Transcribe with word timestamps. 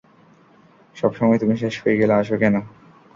সবসময় 0.95 1.39
তুমি 1.39 1.55
শেষ 1.57 1.75
হয়ে 1.81 1.99
গেলে 2.01 2.13
আসো 2.13 2.35
কেন? 2.37 2.55